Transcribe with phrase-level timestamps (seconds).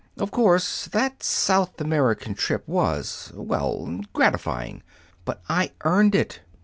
[0.17, 4.81] Of course, that South American trip was well, gratifying.
[5.25, 6.39] But I earned it.